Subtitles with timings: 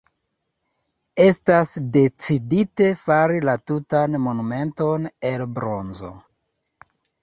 [1.25, 6.17] Estas decidite fari la tutan monumenton el bronzo.